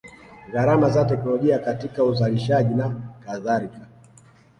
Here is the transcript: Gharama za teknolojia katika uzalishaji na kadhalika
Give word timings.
Gharama 0.51 0.89
za 0.89 1.03
teknolojia 1.05 1.59
katika 1.59 2.03
uzalishaji 2.03 2.73
na 2.75 3.01
kadhalika 3.25 3.87